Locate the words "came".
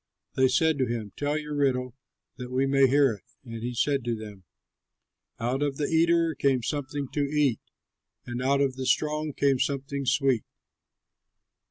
6.33-6.63, 9.31-9.59